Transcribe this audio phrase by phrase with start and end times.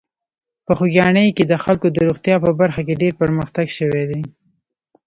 [0.65, 4.21] په خوږیاڼي کې د خلکو د روغتیا په برخه کې ډېر پرمختګ شوی دی.